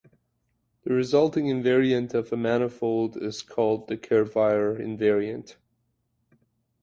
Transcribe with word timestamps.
The 0.83 0.95
resulting 0.95 1.45
invariant 1.45 2.15
of 2.15 2.33
a 2.33 2.35
manifold 2.35 3.17
is 3.17 3.43
called 3.43 3.87
the 3.87 3.97
Kervaire 3.97 4.75
invariant. 4.79 5.57